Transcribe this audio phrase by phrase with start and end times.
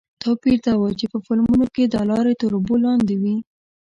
[0.23, 3.35] توپیر دا و چې په فلمونو کې دا لارې تر اوبو لاندې وې.